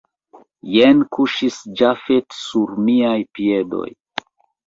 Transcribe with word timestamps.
Jen 0.75 1.01
kuŝis 1.17 1.59
Jafet 1.81 2.37
sur 2.37 2.73
miaj 2.87 3.15
piedoj. 3.39 3.87